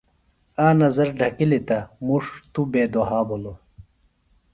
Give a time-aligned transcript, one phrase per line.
[0.65, 3.57] اک نظر ڈھکِلی تہ مُݜ توۡ بے دُھوا بِھلو۔ۡ